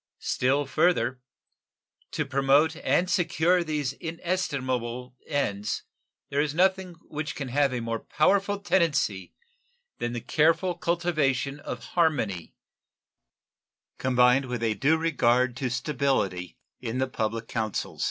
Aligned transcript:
Still 0.17 0.65
further 0.65 1.19
to 2.09 2.25
promote 2.25 2.75
and 2.75 3.07
secure 3.07 3.63
these 3.63 3.93
inestimable 3.93 5.15
ends 5.27 5.83
there 6.29 6.41
is 6.41 6.55
nothing 6.55 6.95
which 7.07 7.35
can 7.35 7.49
have 7.49 7.71
a 7.71 7.81
more 7.81 7.99
powerful 7.99 8.57
tendency 8.57 9.35
than 9.99 10.13
the 10.13 10.19
careful 10.19 10.73
cultivation 10.73 11.59
of 11.59 11.83
harmony, 11.93 12.55
combined 13.99 14.45
with 14.45 14.63
a 14.63 14.73
due 14.73 14.97
regard 14.97 15.55
to 15.57 15.69
stability, 15.69 16.57
in 16.79 16.97
the 16.97 17.05
public 17.05 17.47
councils. 17.47 17.99